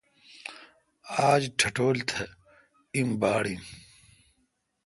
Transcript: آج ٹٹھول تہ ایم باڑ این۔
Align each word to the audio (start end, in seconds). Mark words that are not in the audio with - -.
آج 1.29 1.41
ٹٹھول 1.57 1.97
تہ 2.09 2.19
ایم 2.95 3.09
باڑ 3.21 3.43
این۔ 3.49 3.61